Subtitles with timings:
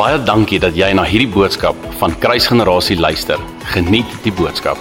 [0.00, 3.36] Baie dankie dat jy na hierdie boodskap van Kruisgenerasie luister.
[3.68, 4.80] Geniet die boodskap.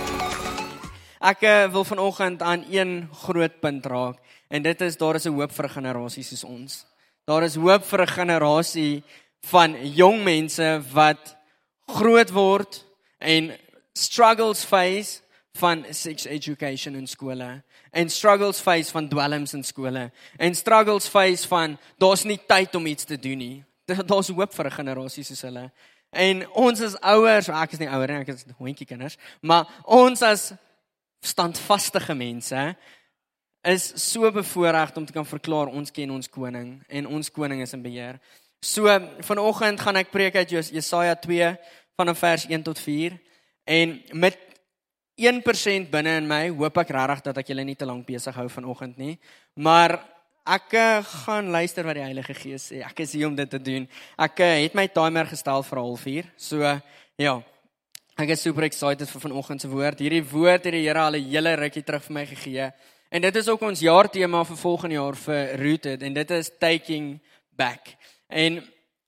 [1.19, 2.93] Ek uh, wil vanoggend aan een
[3.25, 4.15] groot punt raak
[4.47, 6.85] en dit is daar is 'n hoop vir 'n generasie soos ons.
[7.27, 9.03] Daar is hoop vir 'n generasie
[9.51, 11.35] van jong mense wat
[11.87, 12.85] groot word
[13.19, 13.51] en
[13.93, 15.19] struggles face
[15.53, 21.47] van sex education in skole en struggles face van dwelms in skole en struggles face
[21.47, 23.68] van daar's nie tyd om iets te doen nie.
[24.11, 25.71] Daar's hoop vir 'n generasie soos hulle.
[26.11, 30.21] En ons as ouers, ek is nie ouer nie, ek is hondjie kinders, maar ons
[30.21, 30.53] as
[31.21, 32.75] standvaste mense
[33.61, 37.73] is so bevoorreg om te kan verklaar ons ken ons koning en ons koning is
[37.73, 38.19] in beheer.
[38.61, 38.87] So
[39.27, 41.57] vanoggend gaan ek preek uit Jesaja 2
[41.99, 43.17] vanaf vers 1 tot 4
[43.65, 44.37] en met
[45.19, 48.47] 1% binne in my hoop ek regtig dat ek julle nie te lank besig hou
[48.49, 49.17] vanoggend nie.
[49.59, 49.99] Maar
[50.49, 52.81] ek eh, gaan luister wat die Heilige Gees sê.
[52.85, 53.85] Ek is hier om dit te doen.
[54.17, 56.31] Ek eh, het my timer gestel vir 0.5.
[56.37, 56.75] So
[57.19, 57.35] ja.
[58.19, 60.01] Ek is super excited vir vanoggend se woord.
[60.03, 62.71] Hierdie woord het die Here al 'n hele rukkie terug vir my gegee.
[63.09, 67.19] En dit is ook ons jaartema vir volgende jaar vir Rooted en dit is taking
[67.55, 67.95] back.
[68.27, 68.63] En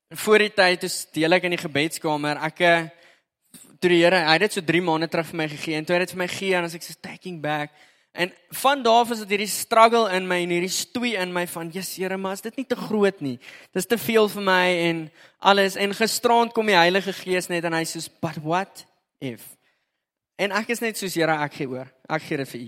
[0.10, 2.38] voor die tyd is deel ek in die gebedskamer.
[2.38, 2.88] Ek eh,
[3.80, 5.96] toe die Here, hy het dit so 3 maande terug vir my gegee en toe
[5.96, 7.72] het dit vir my gegee en as ek sê taking back
[8.12, 11.46] en van daar af is dit hierdie struggle in my en hierdie stoei in my
[11.48, 13.38] van Jesus Here, maar is dit nie te groot nie.
[13.72, 15.06] Dis te veel vir my en
[15.40, 18.84] alles en gisterand kom die Heilige Gees net en hy sê but what
[19.24, 19.46] if?
[20.36, 21.88] En ek is net soos Here, ek gee oor.
[22.10, 22.68] Ek gee dit vir u.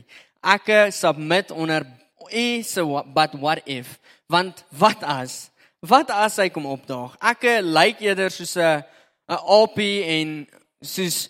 [0.54, 1.86] Ek eh, submit onder
[2.32, 2.84] u se
[3.14, 4.00] but what if?
[4.32, 5.50] Want wat as?
[5.84, 7.18] Wat as hy kom opdaag?
[7.20, 8.84] Ek eh, lyk eerder soos 'n
[9.28, 10.48] 'n opie en
[10.82, 11.30] soos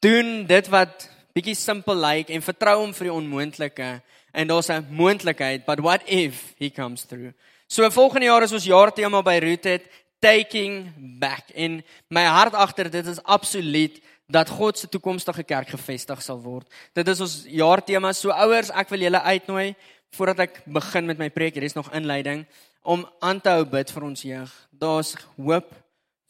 [0.00, 3.90] doen dit wat bietjie simpel lyk like, en vertrou hom vir die onmoontlike.
[4.36, 7.32] En daar's 'n moontlikheid but what if he comes through?
[7.68, 9.82] So volgende jaar is ons jaartema by Rooted
[10.20, 11.50] taking back.
[11.54, 16.66] En my hart agter dit is absoluut dat God se toekomstige kerk gevestig sal word.
[16.92, 19.74] Dit is ons jaartema so ouers ek wil julle uitnooi
[20.10, 22.46] voordat ek begin met my preek hier is nog inleiding
[22.82, 24.68] om aan te hou bid vir ons jeug.
[24.70, 25.74] Daar's hoop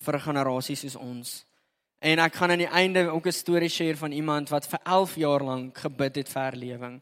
[0.00, 1.44] vir 'n generasie soos ons
[1.98, 5.14] En ek gaan aan die einde ook 'n storie share van iemand wat vir 11
[5.14, 7.00] jaar lank gebid het vir herlewing.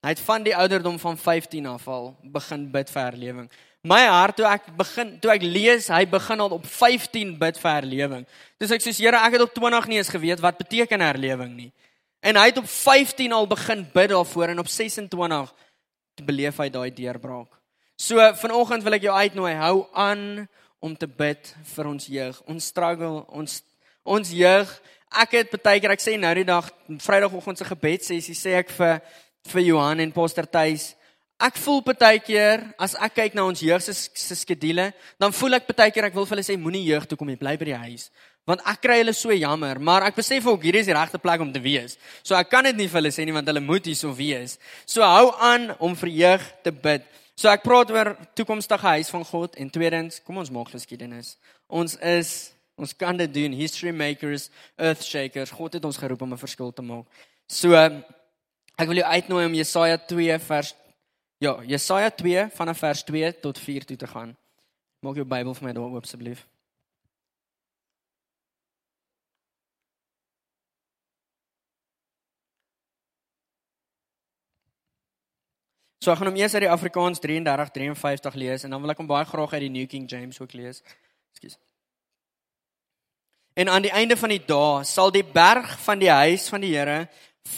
[0.00, 3.50] Hy het van die ouderdom van 15 af al begin bid vir herlewing.
[3.82, 7.70] My hart toe ek begin toe ek lees hy begin al op 15 bid vir
[7.70, 8.26] herlewing.
[8.58, 11.72] Dis ek sê Here, ek het op 20 nie eens geweet wat beteken herlewing nie.
[12.20, 15.54] En hy het op 15 al begin bid daarvoor en op 26
[16.14, 17.50] te beleef hy daai deurbraak.
[17.96, 22.42] So vanoggend wil ek jou uitnooi, hou aan om te bid vir ons jeug.
[22.46, 23.62] Ons struggle, ons
[24.08, 24.70] ons jeug.
[25.08, 26.68] Ek het baie keer ek sê nou die dag
[27.04, 29.00] Vrydagoggend se gebedsessie sê ek vir
[29.48, 30.92] vir Johan en Pastor Tuis.
[31.38, 34.90] Ek voel baie keer as ek kyk na ons jeug se se skedule,
[35.22, 37.38] dan voel ek baie keer ek wil vir hulle sê moenie jeug toe kom nie,
[37.38, 38.08] bly by die huis.
[38.48, 41.44] Want ek kry hulle so jammer, maar ek besef ook hierdie is die regte plek
[41.44, 41.98] om te wees.
[42.24, 44.56] So ek kan dit nie vir hulle sê nie want hulle moet hierso wees.
[44.88, 47.06] So hou aan om vir jeug te bid.
[47.38, 51.36] So ek praat oor toekomstige huis van God en tweedens, kom ons maak geskiedenis.
[51.70, 52.32] Ons is
[52.78, 55.50] Ons kan dit doen, history makers, earth shakers.
[55.50, 57.06] God het ons geroep om 'n verskil te maak.
[57.46, 60.74] So ek wil jou uitnooi om Jesaja 2 vers
[61.38, 64.36] ja, Jesaja 2 vanaf vers 2 tot 4 toe te gaan.
[65.00, 66.46] Maak jou Bybel vir my daar oop asseblief.
[75.98, 79.00] So ek gaan hom eers uit die Afrikaans 33 53 lees en dan wil ek
[79.02, 80.82] hom baie graag uit die New King James ook lees.
[81.34, 81.58] Ekskuus.
[83.58, 86.76] En aan die einde van die dae sal die berg van die huis van die
[86.76, 87.08] Here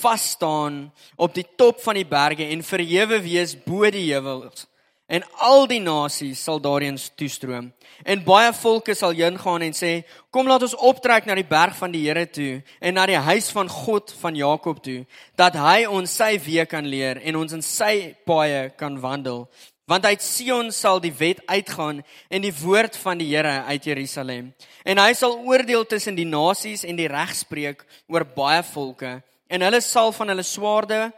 [0.00, 0.87] vas staan
[1.21, 4.65] op die top van die berge en verhewe wees bo die heuwels.
[5.11, 7.72] En al die nasies sal daarin toestroom.
[8.06, 11.77] En baie volke sal heen gaan en sê: "Kom laat ons optrek na die berg
[11.77, 15.05] van die Here toe en na die huis van God van Jakob toe,
[15.37, 19.50] dat hy ons sy weë kan leer en ons in sy paaie kan wandel."
[19.90, 24.52] Want uit Sion sal die wet uitgaan en die woord van die Here uit Jerusalem.
[24.87, 29.19] En hy sal oordeel tussen die nasies en die reg spreek oor baie volke
[29.50, 31.08] en hulle sal van hulle swaarde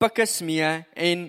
[0.00, 1.28] pikke smee en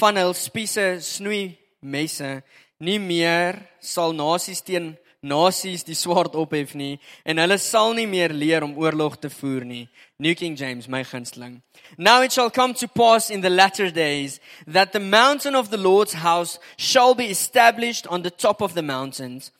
[0.00, 2.38] van hul spiese snoei messe
[2.80, 4.94] nie meer sal nasies teen
[5.24, 9.64] nasies die swaard ophef nie en hulle sal nie meer leer om oorlog te voer
[9.64, 9.88] nie.
[10.18, 11.62] New King James, my gunsteling.
[11.98, 15.80] Now it shall come to pass in the latter days that the mountain of the
[15.80, 19.50] Lord's house shall be established on the top of the mountains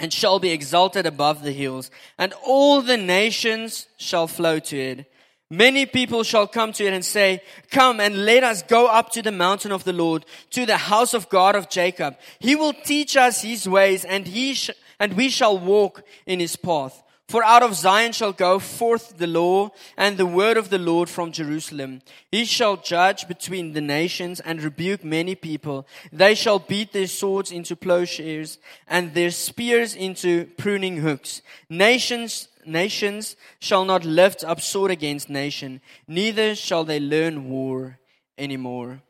[0.00, 5.06] and shall be exalted above the hills, and all the nations shall flow to it.
[5.50, 7.42] Many people shall come to it and say,
[7.72, 11.12] Come and let us go up to the mountain of the Lord, to the house
[11.12, 12.16] of God of Jacob.
[12.38, 14.70] He will teach us his ways, and he sh-
[15.00, 17.02] and we shall walk in his path.
[17.26, 21.08] For out of Zion shall go forth the law and the word of the Lord
[21.08, 22.02] from Jerusalem.
[22.32, 25.86] He shall judge between the nations and rebuke many people.
[26.12, 28.58] They shall beat their swords into plowshares
[28.88, 31.40] and their spears into pruning hooks.
[31.68, 37.98] Nations nations shall not lift up sword against nation, neither shall they learn war
[38.36, 39.02] anymore.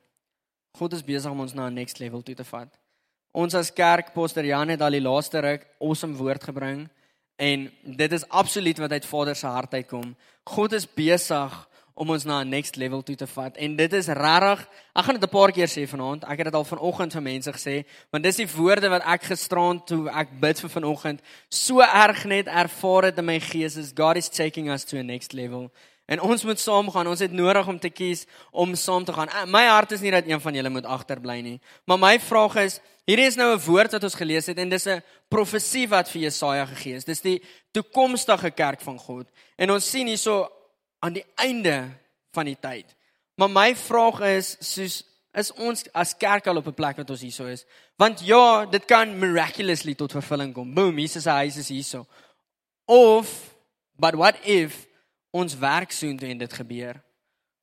[0.79, 2.80] God is besig om ons na 'n next level toe te vat.
[3.33, 6.89] Ons as kerk Pastor Jan het al die laaste ruk awesome woord gebring.
[7.39, 10.17] En dit is absoluut wat uit Vader se hart uitkom.
[10.45, 11.55] God is besig
[11.95, 14.61] om ons na 'n next level toe te vat en dit is regtig
[14.97, 17.53] ek gaan dit 'n paar keer sê vanaand ek het dit al vanoggend vir mense
[17.53, 22.25] gesê want dis die woorde wat ek gisterand toe ek bid vir vanoggend so erg
[22.25, 25.71] net ervaar het in my gees is God is taking us to a next level
[26.11, 27.07] En ons moet saam gaan.
[27.07, 29.29] Ons het nodig om te kies om saam te gaan.
[29.29, 31.61] Eh, my hart is nie dat een van julle moet agterbly nie.
[31.87, 32.81] Maar my vraag is,
[33.11, 36.23] hierdie is nou 'n woord wat ons gelees het en dis 'n profesie wat vir
[36.23, 37.05] Jesaja gegee is.
[37.05, 37.43] Dis die
[37.73, 39.27] toekomstige kerk van God.
[39.57, 40.49] En ons sien hierso
[41.01, 41.91] aan die einde
[42.33, 42.87] van die tyd.
[43.35, 47.21] Maar my vraag is, soos is ons as kerk al op 'n plek wat ons
[47.21, 47.65] hierso is?
[47.97, 50.75] Want ja, dit kan miraculously tot vervulling kom.
[50.75, 52.07] Boom, Jesus se huis is hierso.
[52.85, 53.55] Of
[53.97, 54.87] but what if
[55.31, 57.03] ons werk soen toe en dit gebeur.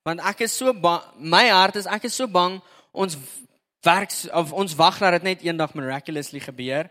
[0.03, 2.61] Want ek is so bang, my hart is ek is so bang
[2.91, 3.17] ons
[3.85, 6.89] werk of ons wag dat dit net eendag miraculously gebeur.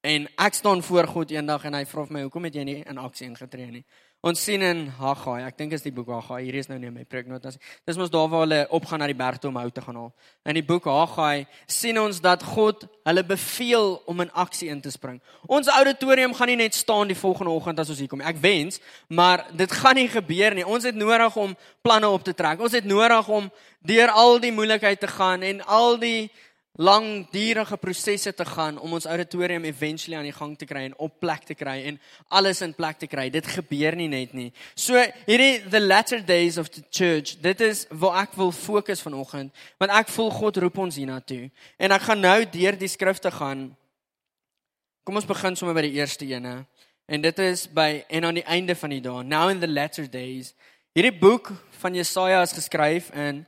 [0.00, 2.98] En ek staan voor God eendag en hy vra my hoekom het jy nie in
[2.98, 3.84] aksie ingetree nie?
[4.20, 6.42] Ons sien in Haggai, ek dink is die boek Haggai.
[6.44, 7.54] Hier is nou nie my preeknotas.
[7.88, 10.10] Dis mos daar waar hulle opgaan na die berg toe om hout te gaan haal.
[10.44, 14.92] In die boek Haggai sien ons dat God hulle beveel om in aksie in te
[14.92, 15.22] spring.
[15.48, 18.20] Ons auditorium gaan nie net staan die volgende oggend as ons hier kom.
[18.20, 18.76] Ek wens,
[19.08, 20.68] maar dit gaan nie gebeur nie.
[20.68, 22.60] Ons het nodig om planne op te trek.
[22.60, 23.48] Ons het nodig om
[23.88, 26.28] deur al die moeilikheid te gaan en al die
[26.80, 31.18] langdurige prosesse te gaan om ons auditorium eventually aan die gang te kry en op
[31.20, 31.98] plek te kry en
[32.28, 33.26] alles in plek te kry.
[33.28, 34.48] Dit gebeur nie net nie.
[34.74, 34.96] So
[35.26, 39.92] hierdie the latter days of the church, dit is waar ek wil fokus vanoggend, want
[39.92, 41.50] ek voel God roep ons hiernatoe.
[41.76, 43.68] En ek gaan nou deur die skrifte gaan.
[45.04, 46.62] Kom ons begin sommer by die eerste ene.
[47.10, 49.20] En dit is by en aan die einde van die dae.
[49.26, 50.54] Now in the latter days.
[50.96, 53.44] Hierdie boek van Jesaja is geskryf in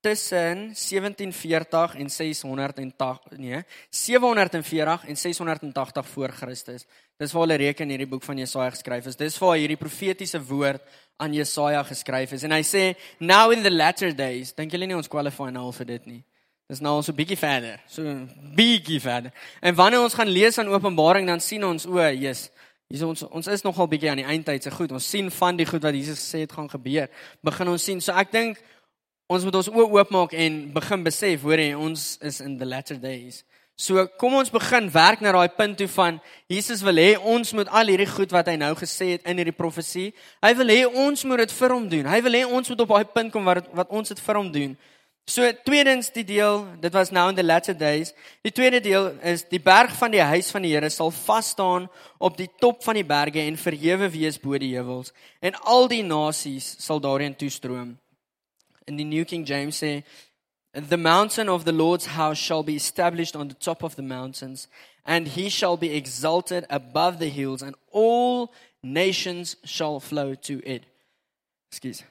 [0.00, 6.86] tussen 1740 en 680 nee 740 en 680 voor Christus.
[7.16, 9.16] Dis waar hulle reken hierdie boek van Jesaja geskryf is.
[9.16, 10.82] Dis waar hierdie profetiese woord
[11.16, 12.42] aan Jesaja geskryf is.
[12.42, 12.84] En hy sê
[13.18, 16.22] now in the latter days, dink julle nie ons qualify nou vir dit nie.
[16.70, 17.80] Dis nou so 'n bietjie verder.
[17.86, 18.02] So
[18.56, 19.32] bietjie verder.
[19.60, 22.50] En wanneer ons gaan lees aan Openbaring dan sien ons o, Jesus
[22.90, 24.90] Hier ons ons is nogal bietjie aan die eindtyd se goed.
[24.90, 27.06] Ons sien van die goed wat Jesus gesê het gaan gebeur.
[27.46, 28.00] Begin ons sien.
[28.02, 28.58] So ek dink
[29.30, 32.98] ons moet ons oë oopmaak en begin besef, hoor jy, ons is in the latter
[32.98, 33.44] days.
[33.80, 36.18] So kom ons begin werk na daai punt toe van
[36.50, 39.56] Jesus wil hê ons moet al hierdie goed wat hy nou gesê het in hierdie
[39.56, 40.10] profesie,
[40.44, 42.10] hy wil hê ons moet dit vir hom doen.
[42.10, 44.50] Hy wil hê ons moet op daai punt kom wat wat ons dit vir hom
[44.52, 44.74] doen.
[45.30, 48.10] So tweedens die deel, dit was now in the latter days.
[48.42, 51.86] Die tweede deel is die berg van die huis van die Here sal vas staan
[52.18, 56.02] op die top van die berge en verhewe wees bo die heuwels en al die
[56.02, 57.94] nasies sal daarin toestroom
[58.90, 60.04] in the New King James say,
[60.72, 64.66] The mountain of the Lord's house shall be established on the top of the mountains,
[65.06, 70.82] and he shall be exalted above the hills, and all nations shall flow to it.
[71.70, 72.02] Excuse.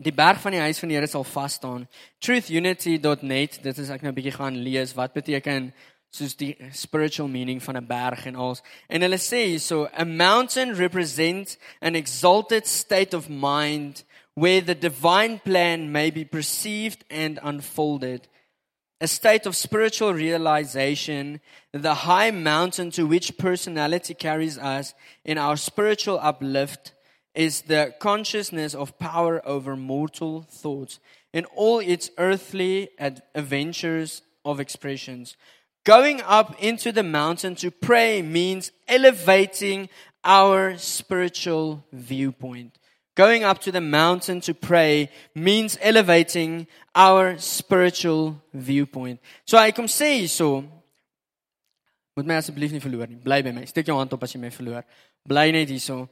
[0.00, 1.86] Die berg van die huis van die Here sal vas staan.
[2.24, 5.68] Truthunity.net, dit is ek nou 'n bietjie gaan lees wat beteken
[6.10, 8.62] soos die spiritual meaning van 'n berg en als.
[8.88, 15.38] En hulle sê so a mountain represents an exalted state of mind where the divine
[15.38, 18.28] plan may be perceived and unfolded.
[19.00, 21.40] A state of spiritual realization,
[21.72, 26.92] the high mountain to which personality carries us in our spiritual uplift
[27.34, 31.00] is the consciousness of power over mortal thoughts
[31.32, 35.36] in all its earthly adventures of expressions.
[35.84, 39.88] Going up into the mountain to pray means elevating
[40.22, 42.78] our spiritual viewpoint.
[43.14, 49.20] Going up to the mountain to pray means elevating our spiritual viewpoint.
[49.44, 50.64] So hy kom sê hierso
[52.16, 53.20] moet my asseblief nie verloor nie.
[53.20, 53.64] Bly by my.
[53.68, 54.84] Steek jou hand op as jy my verloor.
[55.28, 56.06] Bly net hierso.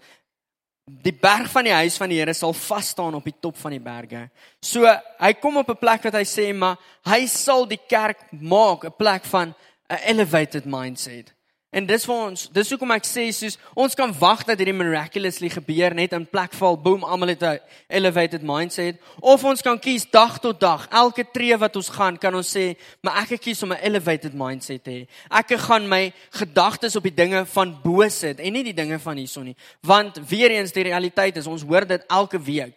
[0.90, 3.76] Die berg van die huis van die Here sal vas staan op die top van
[3.76, 4.26] die berge.
[4.60, 8.84] So hy kom op 'n plek wat hy sê maar hy sal die kerk maak
[8.84, 9.54] 'n plek van
[9.88, 11.32] 'n elevated mindset.
[11.70, 15.52] En dis vir ons, dis hoekom ek sê soos ons kan wag dat hierdie miraculously
[15.54, 20.04] gebeur net in plek val, boom, almal het 'n elevated mindset of ons kan kies
[20.10, 23.72] dag tot dag, elke tree wat ons gaan, kan ons sê, maar ek kies om
[23.72, 25.08] 'n elevated mindset te hê.
[25.30, 29.16] Ek gaan my gedagtes op die dinge van bo sit en nie die dinge van
[29.16, 32.74] hierson nie, want weer eens die realiteit is ons hoor dit elke week.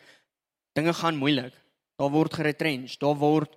[0.75, 1.53] Dinge gaan moeilik.
[1.97, 3.49] Daar word geretrench, daar word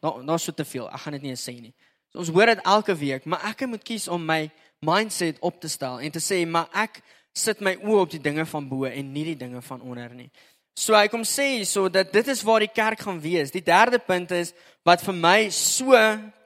[0.00, 0.88] daar daar's so te veel.
[0.90, 1.74] Ek gaan dit nie eens sê nie.
[2.18, 4.48] Ons hoor dit elke week, maar ek moet kies om my
[4.84, 7.00] mindset op te stel en te sê maar ek
[7.34, 10.30] sit my oë op die dinge van bo en nie die dinge van onder nie.
[10.78, 13.50] So hy kom sê hierso dat dit is waar die kerk gaan wees.
[13.50, 14.52] Die derde punt is
[14.86, 15.94] wat vir my so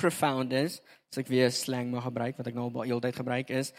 [0.00, 0.78] profound is,
[1.12, 3.72] as ek weer slang mag gebruik wat ek nou al heeltyd gebruik is.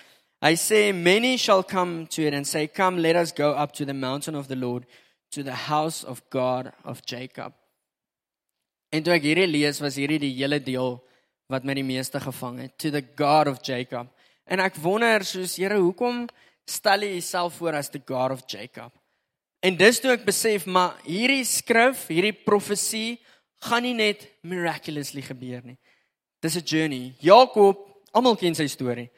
[0.43, 3.85] Hy sê many shall come to it and say come let us go up to
[3.85, 4.85] the mountain of the Lord
[5.31, 7.53] to the house of God of Jacob.
[8.93, 10.99] En toe ek hierdie lees was hierdie die hele deel
[11.53, 14.09] wat my die meeste gevang het to the God of Jacob.
[14.49, 16.25] En ek wonder soos Here, hoekom
[16.65, 18.91] stel jy jouself voor as the God of Jacob?
[19.63, 23.21] En dis toe ek besef maar hierdie skrif, hierdie profesie
[23.63, 25.77] gaan nie net miraculously gebeur nie.
[26.43, 27.13] Dis 'n journey.
[27.19, 27.79] Jakob,
[28.11, 29.09] almal ken sy storie.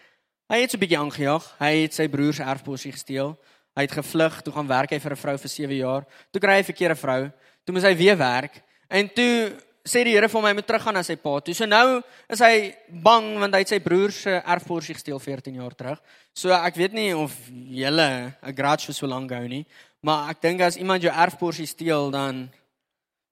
[0.50, 1.46] Hy het so 'n bietjie aangejaag.
[1.60, 3.36] Hy het sy broer se erfposie gesteel.
[3.76, 6.06] Hy het gevlug, toe gaan werk hy vir 'n vrou vir 7 jaar.
[6.32, 7.32] Toe kry hy 'n verkeerde vrou.
[7.66, 8.62] Toe moet hy weer werk.
[8.88, 11.54] En toe sê die Here vir my moet teruggaan na sy pa toe.
[11.54, 15.76] So nou is hy bang want hy het sy broer se erfporsie gesteel 14 jaar
[15.78, 16.02] terug.
[16.34, 19.66] So ek weet nie of julle 'n grudge so lank hou nie,
[20.02, 22.50] maar ek dink as iemand jou erfporsie steel dan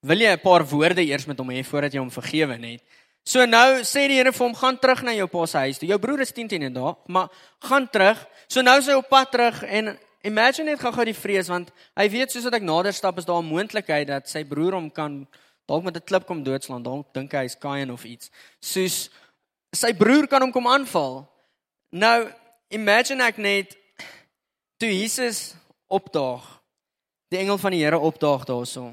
[0.03, 2.81] wil jy 'n paar woorde eers met hom hê voordat jy hom vergewe net.
[3.25, 5.87] So nou sê die Here vir hom gaan terug na jou pa se huis toe.
[5.87, 7.29] Jou broer is 10 teen in daar, maar
[7.61, 8.27] gaan terug.
[8.47, 12.09] So nou is hy op pad terug en imagine net gou-gou die vrees want hy
[12.09, 15.27] weet soos wat ek nader stap is daar 'n moontlikheid dat sy broer hom kan
[15.65, 18.29] dalk met 'n klip kom doodslaan, dalk dink hy hy's Kain of iets.
[18.59, 19.09] Soos
[19.71, 21.23] sy broer kan hom kom aanval.
[21.91, 22.31] Nou
[22.69, 23.77] imagine ek net
[24.77, 25.55] toe Jesus
[25.87, 26.43] opdaag.
[27.29, 28.91] Die engel van die Here opdaag daarso.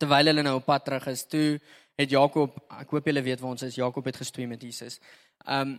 [0.00, 1.60] Terwyl hulle nou op pad terug is, toe
[2.00, 4.98] het Jakob, ek hoop julle weet waar ons is, Jakob het gestoei met Jesus.
[5.46, 5.78] Um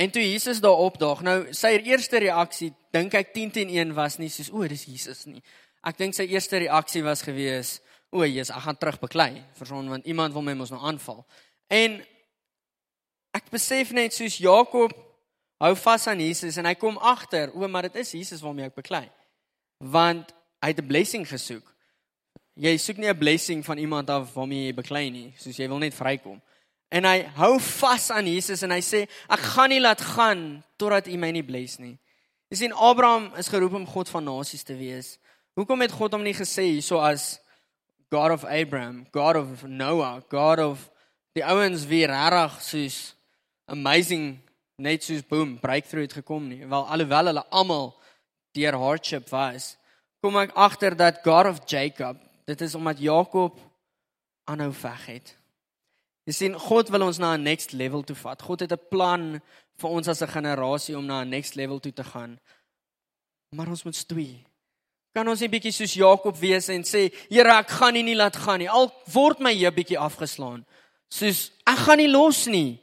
[0.00, 4.16] en toe Jesus daar opdaag, nou sy eerste reaksie, dink ek 10 teen 1 was
[4.16, 5.42] nie soos o, dis Jesus nie.
[5.84, 7.74] Ek dink sy eerste reaksie was gewees,
[8.10, 11.22] o, Jesus, ek gaan terug beklei, verson want iemand wil my mos nou aanval.
[11.70, 12.00] En
[13.36, 14.94] ek besef net soos Jakob
[15.60, 18.78] hou vas aan Jesus en hy kom agter, o, maar dit is Jesus waarmee ek
[18.80, 19.06] beklei.
[19.78, 21.64] Want hy het 'n blessing gesoek.
[22.56, 25.78] Jy soek nie 'n blessing van iemand af waarmee jy beklei nie, soos jy wil
[25.78, 26.40] net vrykom.
[26.90, 31.06] En hy hou vas aan Jesus en hy sê, ek gaan nie laat gaan totdat
[31.06, 31.98] U my nie bless nie.
[32.50, 35.18] Jy sien Abraham is geroep om God van nasies te wees.
[35.54, 37.38] Hoekom het God hom nie gesê hierso as
[38.10, 40.90] God of Abraham, God of Noah, God of
[41.36, 42.98] die ouens wie regtig soos
[43.70, 44.40] amazing
[44.80, 46.64] net soos boom breakthrough het gekom nie.
[46.66, 47.92] Wel alhoewel hulle almal
[48.56, 49.76] deur hardship was,
[50.20, 52.18] kom ek agter dat God of Jacob,
[52.50, 53.60] dit is omdat Jakob
[54.50, 55.36] aanhou veg het.
[56.26, 58.42] Jy sien God wil ons na 'n next level toe vat.
[58.42, 59.40] God het 'n plan
[59.78, 62.38] vir ons as 'n generasie om na 'n next level toe te gaan.
[63.56, 64.44] Maar ons moet stoei.
[65.14, 68.36] Kan ons 'n bietjie soos Jakob wees en sê, Here, ek gaan nie nie laat
[68.36, 68.68] gaan nie.
[68.68, 70.64] Al word my hier bietjie afgeslaan.
[71.10, 72.78] Soos ek gaan nie los nie.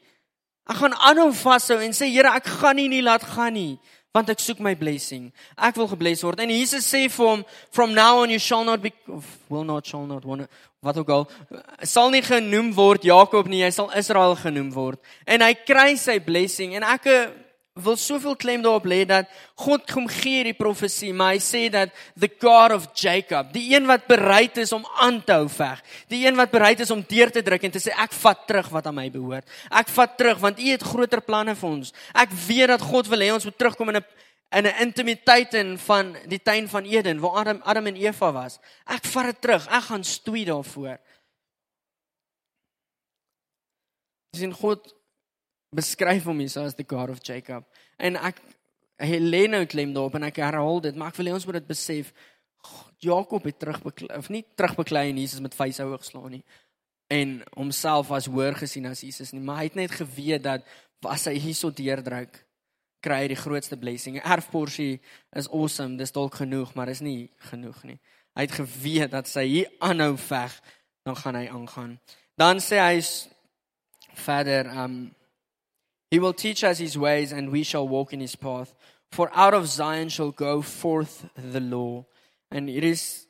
[0.68, 3.80] Ek gaan aanhou vashou en sê, Here, ek gaan nie nie laat gaan nie,
[4.14, 5.32] want ek soek my blessing.
[5.58, 6.42] Ek wil gebless word.
[6.42, 8.92] En Jesus sê vir hom, from now on you shall not be
[9.48, 10.50] will not shall not want
[10.82, 11.28] wat ook al
[11.84, 15.00] sal nie genoem word Jakob nie, jy sal Israel genoem word.
[15.26, 17.08] En hy kry sy blessing en ek
[17.84, 21.94] wil soveel klem daarop lê dat God kom gee die profesie, maar hy sê dat
[22.20, 25.82] the God of Jacob, die een wat bereid is om aan te hou veg,
[26.12, 28.70] die een wat bereid is om deur te druk en te sê ek vat terug
[28.74, 29.48] wat aan my behoort.
[29.72, 31.94] Ek vat terug want U het groter planne vir ons.
[32.14, 34.06] Ek weet dat God wil hê ons moet terugkom in 'n
[34.52, 38.60] in 'n intimiteit in van die tuin van Eden waar Adam Adam en Eva was.
[38.86, 39.68] Ek vat dit terug.
[39.68, 40.98] Ek gaan stoei daarvoor.
[44.32, 44.97] Dis in God
[45.76, 47.66] beskryf hom hier as the God of Jacob.
[47.98, 48.40] En ek
[48.98, 51.60] hy lê nou klem daarop en ek herhaal dit, maar ek wil hê ons moet
[51.60, 52.14] dit besef.
[53.04, 56.46] Jakob het terugbeklei of nie terugbeklei en Jesus met vuishou geslaan nie
[57.08, 60.68] en homself as hoër gesien as Jesus nie, maar hy het net geweet dat
[61.08, 62.42] as hy hierso deurdruk,
[63.04, 64.18] kry hy die grootste blessing.
[64.20, 64.98] Erfporsie
[65.38, 68.00] is awesome, dis dalk genoeg, maar is nie genoeg nie.
[68.36, 70.58] Hy het geweet dat sy hier aanhou veg,
[71.08, 71.94] dan gaan hy aangaan.
[72.38, 73.00] Dan sê hy
[74.18, 74.98] verder um
[76.10, 78.74] He will teach us his ways and we shall walk in his path.
[79.12, 82.06] For out of Zion shall go forth the law.
[82.52, 83.28] En hier is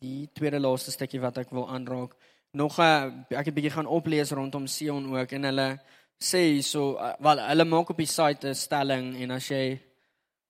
[0.00, 2.16] die tweede laaste stukkie wat ek wil aanraak.
[2.56, 5.80] Nog 'n ek het bietjie gaan oplees rondom Sion ook en hulle
[6.20, 9.80] sê hierso, uh, wel hulle maak op die site 'n stelling en as jy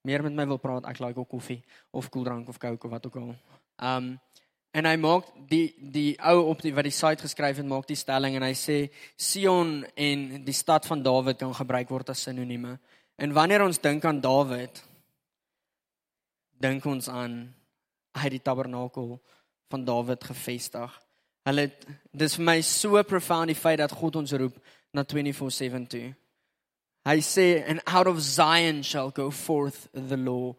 [0.02, 3.06] meer met my wil praat, ek like ook koffie of koeldrank of coke of wat
[3.06, 3.34] ook al.
[3.78, 4.20] Um
[4.72, 7.98] en hy maak die die ou op die wat die site geskryf het maak die
[7.98, 8.78] stelling en hy sê
[9.18, 12.76] Sion en die stad van Dawid kan gebruik word as sinonieme.
[13.18, 14.82] En wanneer ons dink aan Dawid,
[16.62, 17.42] dink ons aan
[18.16, 19.16] hy het die tabernakel
[19.70, 20.94] van Dawid gevestig.
[21.46, 21.70] Hulle
[22.12, 24.58] dis vir my so profound die feit dat God ons roep
[24.94, 26.14] na 24/7 toe.
[27.06, 30.54] Hy sê and out of Zion shall go forth the law.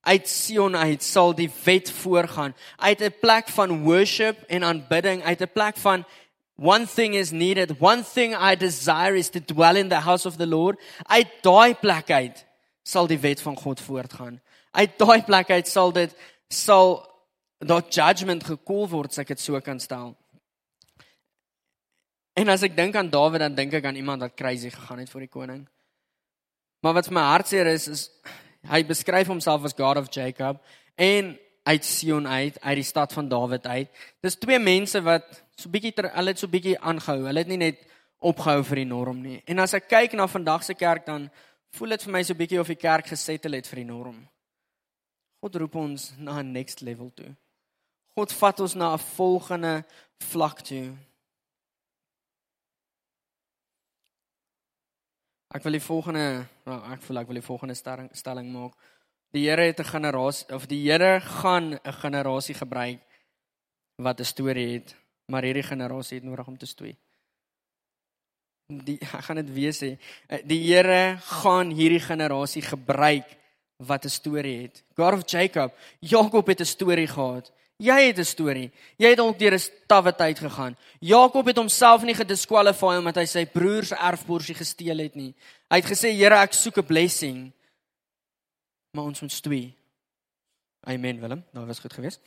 [0.00, 2.54] Uit Sion uit sal die wet voorgaan.
[2.76, 6.04] Uit 'n plek van worship en aanbidding, uit 'n plek van
[6.56, 10.36] one thing is needed, one thing I desire is to dwell in the house of
[10.36, 10.80] the Lord.
[11.02, 12.46] Uit daai plek uit
[12.82, 14.40] sal die wet van God voortgaan.
[14.70, 16.14] Uit daai plek uit sal dit
[16.48, 17.06] sal
[17.58, 20.16] dat judgment gekoel word, as ek dit so kan stel.
[22.38, 25.10] En as ek dink aan Dawid, dan dink ek aan iemand wat crazy gegaan het
[25.10, 25.64] vir die koning.
[26.86, 28.04] Maar wat my hartseer is is
[28.66, 30.62] hy beskryf homself as God of Jacob
[30.96, 31.36] en
[31.68, 33.90] uit Sion uit, uit die stad van Dawid uit.
[34.24, 37.26] Dis twee mense wat so bietjie hulle het so bietjie aangehou.
[37.26, 37.84] Hulle het nie net
[38.18, 39.42] opgehou vir die norm nie.
[39.46, 41.28] En as ek kyk na vandag se kerk dan
[41.76, 44.22] voel dit vir my so bietjie of die kerk gesettel het vir die norm.
[45.38, 47.36] God roep ons na 'n next level toe.
[48.16, 49.84] God vat ons na 'n volgende
[50.18, 50.96] vlak toe.
[55.58, 56.24] Ek wil die volgende
[56.68, 58.76] well, ek voel ek wil die volgende stelling, stelling maak.
[59.34, 63.00] Die Here het 'n generasie of die Here gaan 'n generasie gebruik
[63.96, 64.94] wat 'n storie het,
[65.26, 66.96] maar hierdie generasie het nodig om te stoei.
[68.68, 69.98] Die ek gaan dit weer sê.
[70.44, 73.26] Die Here gaan hierdie generasie gebruik
[73.78, 74.84] wat 'n storie het.
[74.94, 77.52] God of Jacob, Jakob het 'n storie gehad.
[77.78, 78.70] Jy het 'n storie.
[78.96, 80.76] Jy het dalk deur 'n stawwe tyd gegaan.
[81.00, 85.34] Jakob het homself nie gediskwalifieer omdat hy sy broer se erfborsie gesteel het nie.
[85.70, 87.52] Hy het gesê, "Here, ek soek 'n blessing."
[88.90, 89.76] Maar ons moet stoei.
[90.80, 91.44] Amen, Willem.
[91.52, 92.20] Daar was goed geweest.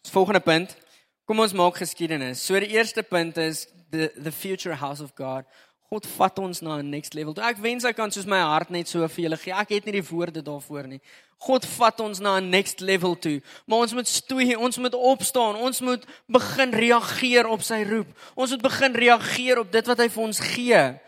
[0.00, 0.76] Die volgende punt.
[1.24, 2.44] Kom ons maak geskiedenis.
[2.46, 5.44] So die eerste punt is the the future house of God.
[5.90, 7.34] God vat ons na 'n next level.
[7.34, 9.52] Toe ek wens ek kan soos my hart net so vir julle gee.
[9.52, 11.00] Ek het nie die woorde daarvoor nie.
[11.38, 13.42] God vat ons na 'n next level toe.
[13.66, 18.08] Maar ons moet stoei, ons moet opstaan, ons moet begin reageer op sy roep.
[18.34, 21.00] Ons moet begin reageer op dit wat hy vir ons gee.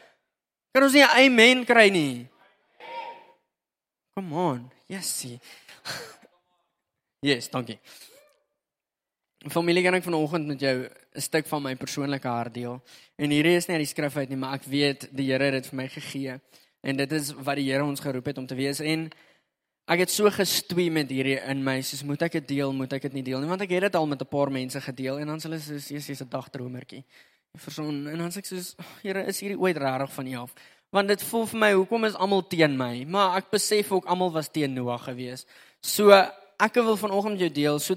[0.72, 2.28] Kan ons nie 'n amen kry nie?
[4.14, 4.70] Come on.
[4.86, 5.26] Yes.
[7.20, 7.80] Yes, dankie.
[9.46, 12.82] Familie, kan ek vanoggend met jou 'n stuk van my persoonlike hart deel.
[13.16, 15.52] En hierdie is nie uit die skrif uit nie, maar ek weet die Here het
[15.52, 16.40] dit vir my gegee.
[16.82, 19.10] En dit is wat die Here ons geroep het om te wees en
[19.86, 23.02] ek het so gestoei met hierdie in my, soos moet ek dit deel, moet ek
[23.02, 25.26] dit nie deel nie, want ek het dit al met 'n paar mense gedeel en
[25.26, 27.04] dan hulle sê jy's jy's 'n dagdromertjie.
[27.56, 30.54] Verson en dan sê ek soos Here, is hierdie ooit regtig van U af?
[30.90, 33.04] Want dit voel vir my, hoekom is almal teen my?
[33.04, 35.46] Maar ek besef ook almal was teen Noag gewees.
[35.80, 37.94] So ek wil vanoggend jou deel, so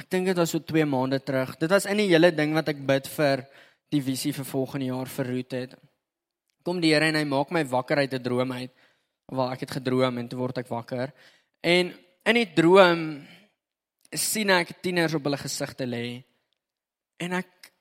[0.00, 1.58] Ek dink dit was so 2 maande terug.
[1.60, 3.44] Dit was in die hele ding wat ek bid vir
[3.92, 5.74] die visie vir volgende jaar vir Root het.
[6.64, 8.72] Kom die Here en hy maak my wakker uit 'n droom uit.
[9.28, 11.12] Waar ek het gedroom en toe word ek wakker.
[11.62, 11.92] En
[12.24, 13.26] in die droom
[14.12, 16.24] sien ek tieners op hulle gesigte lê.
[17.20, 17.72] En ek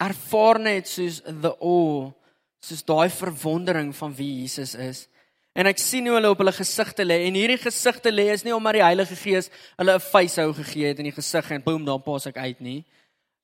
[0.00, 2.12] ervaar net soos the awe,
[2.60, 5.08] soos daai verwondering van wie Jesus is.
[5.52, 8.54] En ek sien hoe hulle op hulle gesigte lê en hierdie gesigte lê is nie
[8.56, 12.02] omdat die Heilige Gees hulle 'n facehou gegee het in die gesig en boem dan
[12.02, 12.84] pas ek uit nie.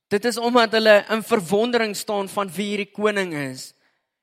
[0.08, 3.74] Dit is omdat hulle in verwondering staan van wie hierdie koning is.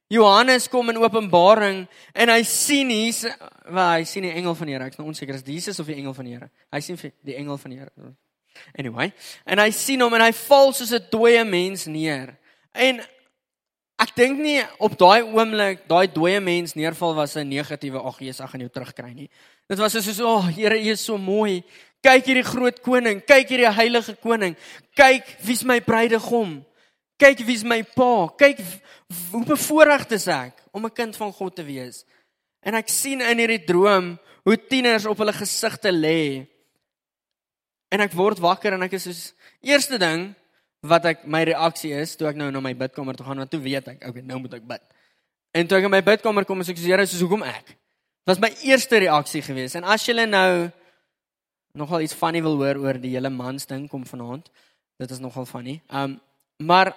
[0.08, 3.38] Johannes kom in Openbaring en hy sien hier
[3.70, 4.86] waar hy sien die engel van die Here.
[4.86, 6.50] Ek's nou onseker is dit Jesus of die engel van die Here.
[6.74, 8.14] Hy sien die engel van die Here.
[8.78, 9.12] Anyway,
[9.46, 12.38] en hy sien hom en hy val soos 'n dooie mens neer.
[12.74, 13.02] En
[13.96, 18.42] Ek dink nie op daai oomblik daai dooie mens neerval was 'n negatiewe ag Jesus
[18.42, 19.30] ag gaan jou terugkry nie.
[19.70, 21.64] Dit was soos o, oh, Here, U is so mooi.
[22.04, 24.56] Kyk hierdie groot koning, kyk hierdie heilige koning.
[24.96, 26.66] Kyk wie's my bruidegom.
[27.18, 28.28] Kyk wie's my pa.
[28.38, 28.60] Kyk
[29.32, 32.06] hoe bevoorreg is ek om 'n kind van God te wees.
[32.62, 36.46] En ek sien in hierdie droom hoe tieners op hulle gesigte lê.
[37.90, 40.36] En ek word wakker en ek is soos eerste ding
[40.90, 43.62] wat ek my reaksie is toe ek nou na my bidkamer toe gaan want toe
[43.62, 44.84] weet ek okay nou moet ek bid.
[45.56, 47.76] En toe ek in my bidkamer kom, sê ek Here, soos hoekom ek?
[48.28, 49.76] Was my eerste reaksie gewees.
[49.78, 50.70] En as jy nou
[51.76, 54.50] nogal iets funny wil hoor oor die hele mans ding kom vanaand,
[55.00, 55.82] dit is nogal funny.
[55.90, 56.20] Um
[56.64, 56.94] maar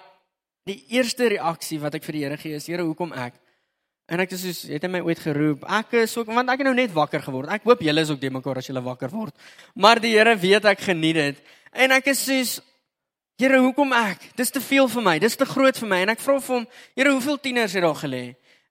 [0.67, 3.35] die eerste reaksie wat ek vir die Here gee is Here, hoekom ek?
[4.09, 5.65] En ek het soos het hy my ooit geroep.
[5.69, 7.51] Ek is ook want ek het nou net wakker geword.
[7.53, 9.35] Ek hoop julle is ook de mekaar as julle wakker word.
[9.75, 11.43] Maar die Here weet ek geniet dit.
[11.71, 12.55] En ek is soos
[13.39, 14.25] Here, hoekom ek?
[14.35, 15.15] Dis te veel vir my.
[15.23, 16.65] Dis te groot vir my en ek vra vir hom,
[16.97, 18.23] Here, hoeveel tieners het daar gelê?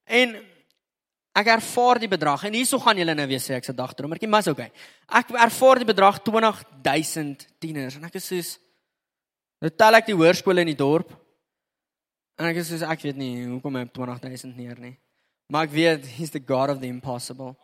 [0.04, 0.34] En
[1.38, 4.44] ek ervaar die bedrag en hierso gaan julle nou weer sê ek's 'n dagdromertjie, maar
[4.44, 4.70] is okay.
[5.08, 8.58] Ek ervaar die bedrag 20000 tieners en ek is soos
[9.62, 11.10] nou tel ek die hoërskool in die dorp.
[12.38, 14.98] En ek is soos ek weet nie hoekom hy 20000 neer nie.
[15.48, 17.56] Maar ek weet he's the god of the impossible.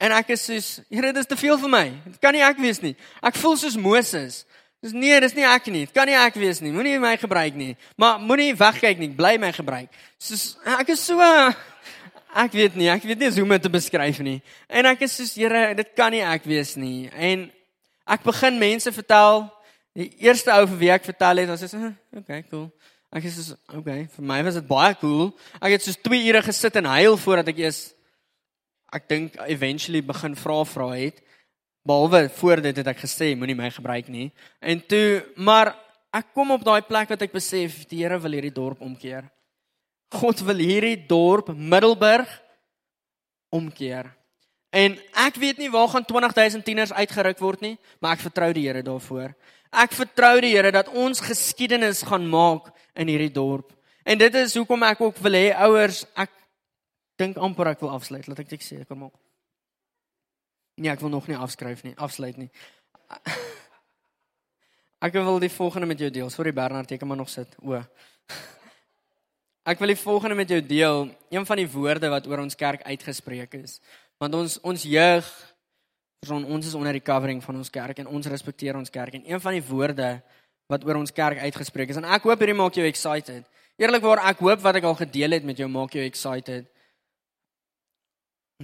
[0.00, 2.02] En ek is soos, Here, dis te veel vir my.
[2.06, 2.96] Dit kan nie ek wees nie.
[3.20, 4.46] Ek voel soos Moses.
[4.84, 5.86] Dis nee, dis nie ek nie.
[5.88, 6.70] Dit kan nie ek wees nie.
[6.70, 7.72] Moenie my gebruik nie.
[7.98, 9.10] Maar moenie wegkyk nie.
[9.10, 9.90] Bly my gebruik.
[10.22, 11.18] Soos ek is so
[12.38, 14.38] ek weet nie, ek weet nie hoe om dit te beskryf nie.
[14.68, 17.08] En ek is soos Here, dit kan nie ek wees nie.
[17.10, 17.48] En
[18.08, 19.46] ek begin mense vertel.
[19.98, 22.68] Die eerste ou vir wie ek vertel het, was so, okay, cool.
[23.10, 25.32] Ek is so, okay, vir my was dit baie cool.
[25.58, 27.80] Ek het soos 2 ure gesit en huil voordat ek eers
[28.94, 31.18] ek dink eventually begin vra vra het.
[31.88, 34.28] Behalwe voor dit het ek gesê moenie my gebruik nie.
[34.60, 35.72] En toe maar
[36.12, 39.24] ek kom op daai plek wat ek besef die Here wil hierdie dorp omkeer.
[40.12, 42.28] God wil hierdie dorp Middelburg
[43.52, 44.10] omkeer.
[44.68, 48.66] En ek weet nie waar gaan 20000 tieners uitgeruk word nie, maar ek vertrou die
[48.68, 49.32] Here daarvoor.
[49.72, 53.72] Ek vertrou die Here dat ons geskiedenis gaan maak in hierdie dorp.
[54.04, 56.32] En dit is hoekom ek ook wil hê ouers, ek
[57.20, 59.16] dink amper ek wil afsluit, laat ek dit seker maak.
[60.78, 62.50] Nee, ek wil nog nie afskryf nie, afsluit nie.
[64.98, 66.30] Ek wil die volgende met jou deel.
[66.30, 67.52] Sorry Bernard, jy kan maar nog sit.
[67.62, 67.78] O.
[69.70, 72.82] Ek wil die volgende met jou deel, een van die woorde wat oor ons kerk
[72.86, 73.78] uitgespreek is.
[74.18, 75.28] Want ons ons jeug
[76.26, 79.28] son ons is onder die covering van ons kerk en ons respekteer ons kerk en
[79.28, 80.08] een van die woorde
[80.66, 83.46] wat oor ons kerk uitgespreek is en ek hoop hierdie maak jou excited.
[83.78, 86.66] Eerlikwaar ek hoop wat ek al gedeel het met jou maak jou excited.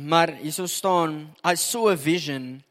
[0.00, 2.64] Maar hierso staan I saw a vision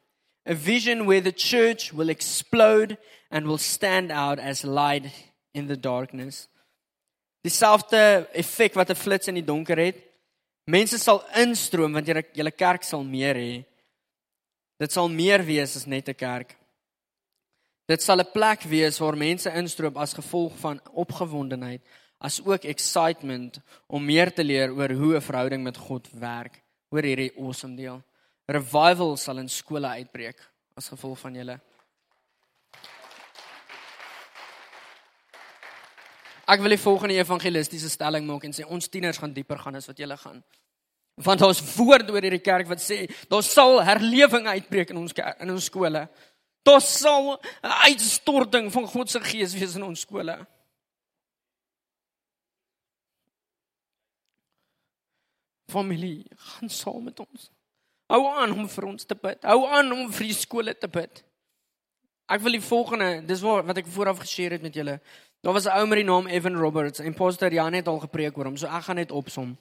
[0.46, 2.98] a vision where the church will explode
[3.32, 5.06] and will stand out as light
[5.54, 6.48] in the darkness.
[7.42, 9.96] Dieselfde effek wat 'n flits in die donker het.
[10.66, 13.66] Mense sal instroom want julle julle kerk sal meer hê.
[14.80, 16.58] Dit sal meer wees as net 'n kerk.
[17.88, 21.82] Dit sal 'n plek wees waar mense instroom as gevolg van opgewondenheid,
[22.20, 26.63] as ook excitement om meer te leer oor hoe 'n verhouding met God werk
[26.94, 28.02] hoor hierdie awesome deel.
[28.46, 30.42] Revival sal in skole uitbreek
[30.78, 31.56] as gevolg van julle.
[36.44, 39.88] Ek wil die volgende evangelistiese stelling maak en sê ons tieners gaan dieper gaan as
[39.90, 40.44] wat julle gaan.
[41.24, 45.40] Want daar's woord oor hierdie kerk wat sê daar sal herlewing uitbreek in ons kerk,
[45.42, 46.08] in ons skole.
[46.68, 50.36] Daar sal 'n uitstorting van God se gees wees in ons skole.
[55.74, 57.50] Familie, gaan saam met ons.
[58.14, 59.42] Hou aan om vir ons te bid.
[59.48, 61.24] Hou aan om vir die skole te bid.
[62.32, 65.00] Ek wil die volgende, dis wat wat ek vooraf geshare het met julle.
[65.44, 68.38] Daar was 'n ou met die naam Evan Roberts en Pastor Jan het al gepreek
[68.38, 68.58] oor hom.
[68.58, 69.58] So ek gaan net opsom.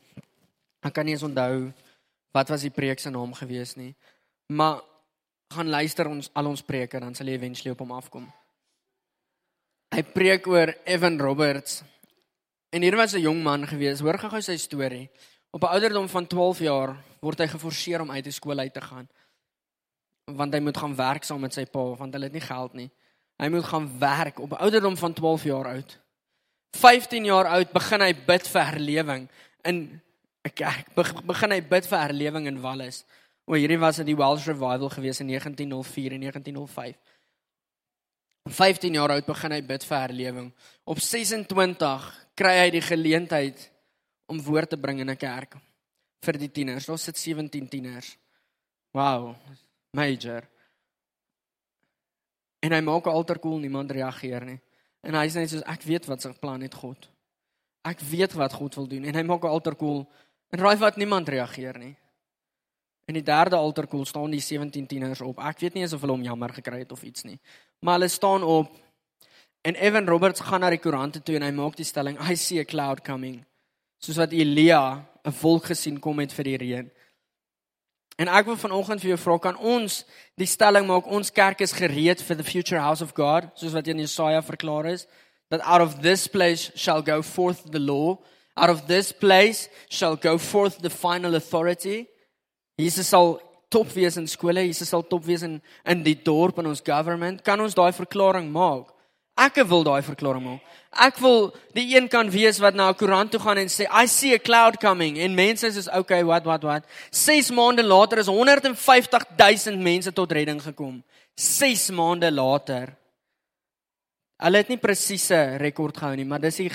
[0.83, 1.73] Ek kan nie eens onthou
[2.33, 3.95] wat was die preek se naam gewees nie.
[4.47, 4.81] Maar
[5.53, 8.33] gaan luister ons al ons preke dan sal jy eventually op hom afkom.
[9.93, 11.83] Hy preek oor Evan Roberts.
[12.73, 14.01] En hier was 'n jong man gewees.
[14.01, 15.11] Hoor gou-gou sy storie.
[15.53, 18.81] Op 'n ouderdom van 12 jaar word hy geforseer om uit die skool uit te
[18.81, 19.09] gaan.
[20.25, 22.91] Want hy moet gaan werk saam met sy pa want hulle het nie geld nie.
[23.37, 25.99] Hy moet gaan werk op 'n ouderdom van 12 jaar oud.
[26.77, 29.29] 15 jaar oud begin hy bid vir herlewing
[29.63, 30.01] in
[30.45, 30.95] 'n kerk.
[31.27, 33.05] Begin hy bid vir herlewing in Wallis.
[33.45, 36.97] O, hierdie was in die Welsh Revival gewees in 1904 en 1905.
[38.51, 40.53] 15 jaar oud begin hy bid vir herlewing.
[40.85, 43.72] Op 26 kry hy die geleentheid
[44.27, 45.57] om woord te bring in 'n kerk
[46.23, 46.87] vir die tieners.
[46.87, 48.17] Daar sit 17 tieners.
[48.93, 49.35] Wow,
[49.97, 50.47] major.
[52.63, 54.61] En hy maak alter cool niemand reageer nie.
[55.03, 57.09] En hy sê net soos ek weet wat sy plan het God.
[57.89, 60.05] Ek weet wat God wil doen en hy maak alter cool
[60.55, 61.97] en raai wat niemand reageer nie.
[63.11, 65.41] In die derde alter cool staan die 17 tieners op.
[65.43, 67.41] Ek weet nie of hulle hom jammer gekry het of iets nie.
[67.83, 68.77] Maar hulle staan op
[69.67, 72.61] en Evan Roberts gaan na die koerante toe en hy maak die stelling I see
[72.63, 73.43] a cloud coming
[74.03, 76.91] soos wat Elia 'n wolk gesien kom het vir die reën.
[78.19, 80.05] En ek wil vanoggend vir jou vra kan ons
[80.37, 83.89] die stelling maak ons kerk is gereed vir the future house of God soos wat
[83.89, 85.07] in Jesaja verklaar is
[85.51, 88.19] that out of this place shall go forth the law
[88.57, 92.07] out of this place shall go forth the final authority.
[92.79, 96.67] Jesus sal top wees in skole Jesus sal top wees in in die dorp en
[96.67, 97.43] ons government.
[97.43, 98.93] Kan ons daai verklaring maak
[99.39, 100.73] Ek wil daai verklaring maak.
[100.93, 104.07] Ek wil die een kan wees wat na 'n koerant toe gaan en sê I
[104.07, 106.85] see a cloud coming en mense sê okay, what what what.
[107.11, 111.03] 6 maande later is 150 000 mense tot redding gekom.
[111.35, 112.97] 6 maande later.
[114.43, 116.71] Hulle het nie presiese rekord gehou nie, maar dis die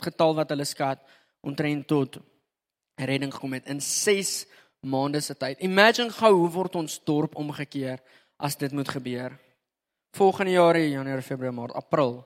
[0.00, 0.98] getal wat hulle skat
[1.40, 2.18] omtrent tot
[2.98, 4.46] redding gekom het in 6
[4.80, 5.60] maande se tyd.
[5.60, 8.00] Imagine gou hoe word ons dorp omgekeer
[8.38, 9.38] as dit moet gebeur.
[10.10, 12.24] Volgende jaar Januarie, Februarie, Maart, April.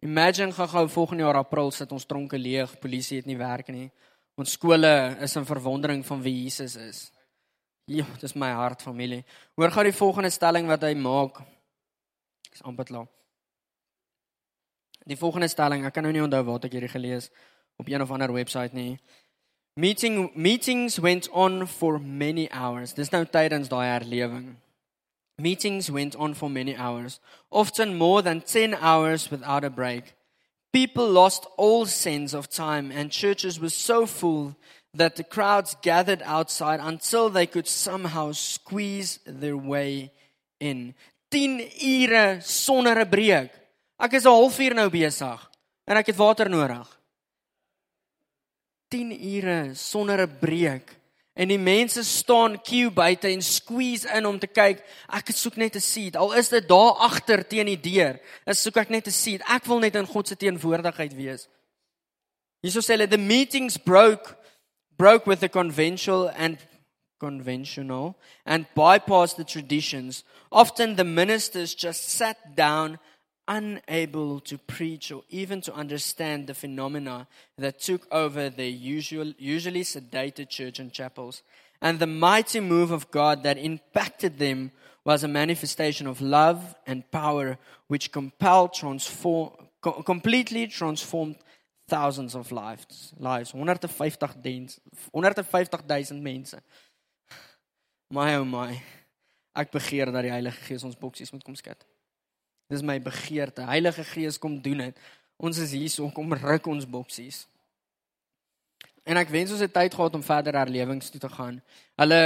[0.00, 3.90] Imagine gou volgende jaar April sit ons tronke leeg, polisie het nie werk nie.
[4.38, 7.00] Ons skole is in verwondering van wie Jesus is.
[7.88, 9.24] Ja, dis my hart familie.
[9.56, 11.40] Hoor gou die volgende stelling wat hy maak.
[12.52, 13.08] Ek's amper klaar.
[15.08, 17.30] Die volgende stelling, ek kan nou nie onthou waar ek hierdie gelees
[17.80, 18.98] op een of ander webwerf nie.
[19.78, 22.92] Meeting meetings went on for many hours.
[22.92, 24.56] Dis nou tydens daai herlewing.
[25.40, 27.20] Meetings went on for many hours,
[27.50, 30.14] often more than 10 hours without a break.
[30.72, 34.56] People lost all sense of time, and churches were so full
[34.94, 40.10] that the crowds gathered outside until they could somehow squeeze their way
[40.58, 40.94] in.
[41.30, 43.50] 10 ure sonder 'n breek.
[44.00, 45.40] Ek is 'n halfuur nou besig
[45.86, 46.88] en ek het water nodig.
[48.90, 50.97] 10 ure sonder 'n breek
[51.38, 54.82] en die mense staan queue buite en squeeze in om te kyk.
[55.14, 56.16] Ek soek net 'n seat.
[56.16, 59.42] Al is dit daar agter teen die deur, is soek ek net 'n seat.
[59.48, 61.48] Ek wil net in God se teenwoordigheid wees.
[62.60, 64.36] Hierso sê hulle the meetings broke
[64.96, 66.58] broke with the conventional and
[67.20, 70.24] conventional and bypassed the traditions.
[70.50, 72.98] Often the ministers just sat down
[73.48, 79.82] unable to preach or even to understand the phenomena that took over their usual, usually
[79.82, 81.42] sedated church and chapels.
[81.80, 84.70] And the mighty move of God that impacted them
[85.04, 91.36] was a manifestation of love and power which compelled transform, co- completely transformed
[91.88, 93.14] thousands of lives.
[93.18, 96.54] Lives 150.000 mense.
[98.10, 98.82] My oh my.
[99.58, 101.82] Ek begeer dat die Heilige Gees ons boksies moet kom skat.
[102.68, 103.64] Dis my begeerte.
[103.64, 104.98] Heilige Gees kom doen dit.
[105.36, 107.46] Ons is hier om kom ruk ons boksies.
[109.08, 111.62] En ek wens ons het tyd gehad om verder herlewings toe te gaan.
[111.96, 112.20] Hulle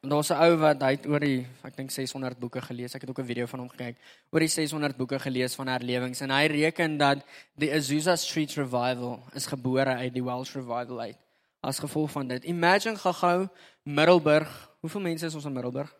[0.00, 2.94] daar's 'n ou wat hy het oor die ek dink 600 boeke gelees.
[2.94, 3.96] Ek het ook 'n video van hom gekyk.
[4.30, 7.18] Oor die 600 boeke gelees van herlewings en hy reken dat
[7.54, 11.16] die Azusa Street Revival is gebore uit die Welsh Revival uit.
[11.60, 12.44] As gevolg van dit.
[12.44, 13.48] Imagine gou-gou
[13.82, 14.70] Middelburg.
[14.80, 15.94] Hoeveel mense is ons in Middelburg?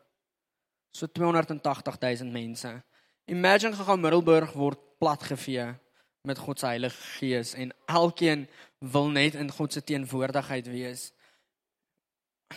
[0.91, 2.83] So 280 000 mense.
[3.31, 5.69] Imagine gou Middelburg word platgevee
[6.27, 11.13] met God se Heilige Gees en elkeen wil net in God se teenwoordigheid wees.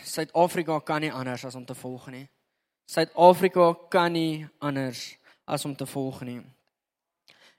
[0.02, 2.26] Suid-Afrika kan nie anders as om te volg nie.
[2.90, 5.14] Suid-Afrika kan nie anders
[5.46, 6.42] as om te volg nie.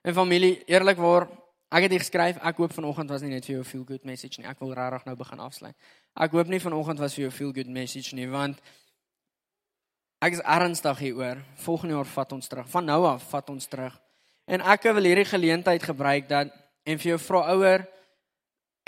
[0.03, 1.29] En familie, eerlikwaar,
[1.71, 4.05] ek het hier geskryf, ek hoop vanoggend was nie net vir jou 'n feel good
[4.05, 4.49] message nie.
[4.49, 5.77] Ek wil regtig nou begin afsluit.
[6.17, 8.61] Ek hoop nie vanoggend was vir jou 'n feel good message nie, want
[10.25, 11.41] Ek is ernstig hieroor.
[11.61, 12.69] Volgende jaar vat ons terug.
[12.73, 13.93] Van nou af vat ons terug.
[14.49, 16.53] En ek wil hierdie geleentheid gebruik dat
[16.85, 17.85] en vir jou vra ouer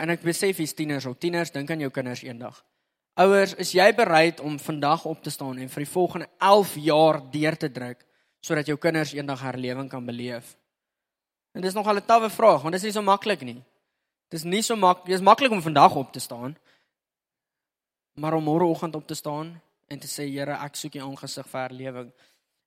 [0.01, 2.57] en ek besef hier's tieners, ou tieners, dink aan jou kinders eendag.
[3.21, 7.21] Ouers, is jy bereid om vandag op te staan en vir die volgende 11 jaar
[7.33, 8.05] deur te druk
[8.45, 10.55] sodat jou kinders eendag herlewing kan beleef?
[11.57, 13.63] En dis nog al 'n tawwe vraag, want dit is nie so maklik nie.
[14.29, 16.57] Dis nie so maklik, dis maklik om vandag op te staan.
[18.21, 21.61] Maar om môreoggend op te staan en te sê Here, ek soek U aangesig vir
[21.61, 22.13] herlewing.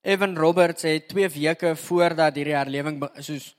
[0.02, 3.54] Evan Roberts het 2 weke voordat hierdie herlewing soos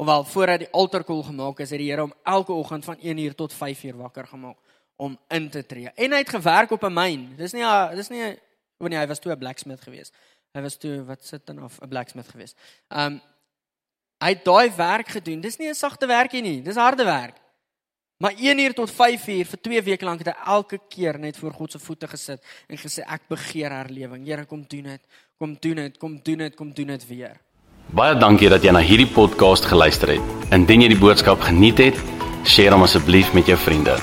[0.00, 3.34] ofwel voordat die altarkoel gemaak is, het die Here hom elke oggend van 1 uur
[3.34, 4.56] tot 5 uur wakker gemaak
[5.00, 5.90] om in te tree.
[5.96, 7.36] En hy het gewerk op 'n myn.
[7.36, 7.64] Dis nie
[7.96, 8.36] dis nie
[8.78, 10.14] wanneer hy was toe 'n blacksmith geweest.
[10.52, 12.56] Hy was toe wat sit dan of 'n blacksmith geweest.
[12.88, 13.20] Um
[14.20, 15.40] hy het daai werk gedoen.
[15.40, 16.62] Dis nie 'n sagte werkie nie.
[16.62, 17.36] Dis harde werk.
[18.20, 21.38] Maar 1 uur tot 5 uur vir 2 weke lank het hy elke keer net
[21.40, 24.26] voor God se voete gesit en gesê ek begeer herlewing.
[24.28, 25.00] Here kom doen dit.
[25.40, 25.96] Kom doen dit.
[25.96, 26.54] Kom doen dit.
[26.54, 27.40] Kom doen dit weer.
[27.96, 30.52] Baie dankie dat jy na hierdie podcast geluister het.
[30.52, 31.96] Indien jy die boodskap geniet het,
[32.44, 33.96] deel hom asseblief met jou vriende.